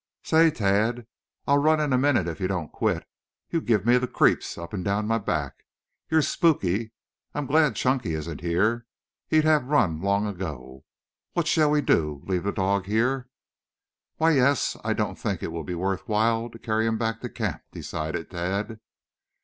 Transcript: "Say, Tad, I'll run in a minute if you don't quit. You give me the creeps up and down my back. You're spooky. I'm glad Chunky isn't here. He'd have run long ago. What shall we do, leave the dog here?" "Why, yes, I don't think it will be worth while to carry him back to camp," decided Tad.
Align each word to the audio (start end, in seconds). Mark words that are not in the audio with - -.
"Say, 0.23 0.49
Tad, 0.49 1.05
I'll 1.45 1.59
run 1.59 1.79
in 1.79 1.93
a 1.93 1.97
minute 1.99 2.27
if 2.27 2.39
you 2.39 2.47
don't 2.47 2.71
quit. 2.71 3.07
You 3.51 3.61
give 3.61 3.85
me 3.85 3.99
the 3.99 4.07
creeps 4.07 4.57
up 4.57 4.73
and 4.73 4.83
down 4.83 5.05
my 5.05 5.19
back. 5.19 5.53
You're 6.09 6.23
spooky. 6.23 6.91
I'm 7.35 7.45
glad 7.45 7.75
Chunky 7.75 8.15
isn't 8.15 8.41
here. 8.41 8.87
He'd 9.27 9.43
have 9.43 9.65
run 9.65 10.01
long 10.01 10.25
ago. 10.25 10.85
What 11.33 11.45
shall 11.45 11.69
we 11.69 11.81
do, 11.81 12.23
leave 12.25 12.41
the 12.45 12.51
dog 12.51 12.87
here?" 12.87 13.29
"Why, 14.17 14.31
yes, 14.31 14.75
I 14.83 14.93
don't 14.93 15.19
think 15.19 15.43
it 15.43 15.51
will 15.51 15.63
be 15.63 15.75
worth 15.75 16.07
while 16.07 16.49
to 16.49 16.57
carry 16.57 16.87
him 16.87 16.97
back 16.97 17.21
to 17.21 17.29
camp," 17.29 17.61
decided 17.71 18.31
Tad. 18.31 18.79